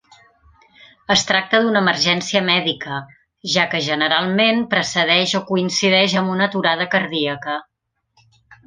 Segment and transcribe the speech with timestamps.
[1.15, 2.97] Es tracta d'una emergència mèdica,
[3.57, 7.63] ja que generalment precedeix o coincideix amb una aturada cardíaca.